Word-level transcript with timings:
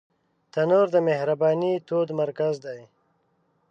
تنور 0.53 0.87
د 0.95 0.97
مهربانۍ 1.07 1.73
تود 1.87 2.09
مرکز 2.21 2.53
دی 2.65 2.81